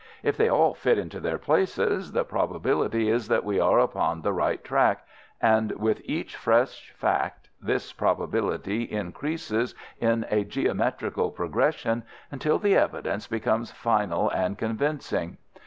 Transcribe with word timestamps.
If 0.23 0.35
they 0.35 0.49
all 0.49 0.73
fit 0.73 0.97
into 0.97 1.19
their 1.19 1.37
places, 1.37 2.11
the 2.13 2.23
probability 2.23 3.07
is 3.07 3.27
that 3.27 3.43
we 3.43 3.59
are 3.59 3.77
upon 3.77 4.23
the 4.23 4.33
right 4.33 4.63
track, 4.63 5.05
and 5.39 5.73
with 5.73 6.01
each 6.05 6.35
fresh 6.35 6.91
fact 6.97 7.51
this 7.61 7.93
probability 7.93 8.81
increases 8.91 9.75
in 9.99 10.25
a 10.31 10.43
geometrical 10.43 11.29
progression 11.29 12.01
until 12.31 12.57
the 12.57 12.75
evidence 12.75 13.27
becomes 13.27 13.69
final 13.69 14.27
and 14.31 14.57
convincing. 14.57 15.37